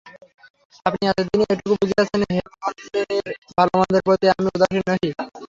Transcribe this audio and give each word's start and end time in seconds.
আপনি 0.85 1.03
এতদিনে 1.07 1.45
এটুকু 1.51 1.73
বুঝিয়াছেন, 1.81 2.21
হেমনলিনীর 2.31 3.25
ভালোমন্দের 3.57 4.03
প্রতি 4.05 4.25
আমি 4.31 4.43
উদাসীন 4.49 4.81
নহি। 4.89 5.09